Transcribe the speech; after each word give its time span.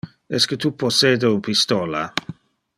Esque 0.37 0.57
tu 0.63 0.71
possede 0.83 1.27
un 1.35 1.41
pistola? 1.49 2.03